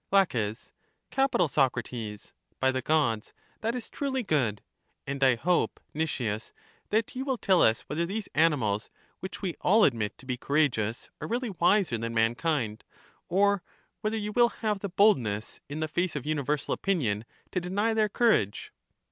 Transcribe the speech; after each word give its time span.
La. 0.11 0.25
Capital, 1.11 1.47
Socrates; 1.47 2.33
by 2.59 2.71
the 2.71 2.81
gods, 2.81 3.33
that 3.59 3.75
is 3.75 3.87
truly 3.87 4.23
good. 4.23 4.63
And 5.05 5.23
I 5.23 5.35
hope, 5.35 5.79
Nicias, 5.93 6.53
that 6.89 7.15
you 7.15 7.23
will 7.23 7.37
tell 7.37 7.61
us 7.61 7.83
w^hether 7.83 8.07
these 8.07 8.27
animals, 8.33 8.89
which 9.19 9.43
we 9.43 9.53
all 9.61 9.83
admit 9.83 10.17
to 10.17 10.25
be 10.25 10.39
coura 10.39 10.71
geous, 10.71 11.11
are 11.21 11.27
really 11.27 11.51
wiser 11.51 11.99
than 11.99 12.15
mankind; 12.15 12.83
or 13.29 13.61
whether 13.99 14.17
you 14.17 14.31
will 14.31 14.49
have 14.49 14.79
the 14.79 14.89
boldness, 14.89 15.61
in 15.69 15.81
the 15.81 15.87
face 15.87 16.15
of 16.15 16.25
universal 16.25 16.73
opinion, 16.73 17.23
to 17.51 17.61
deny 17.61 17.93
their 17.93 18.09
courage. 18.09 18.73